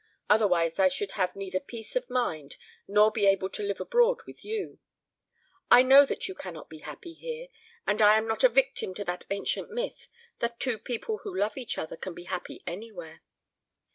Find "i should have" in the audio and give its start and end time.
0.79-1.35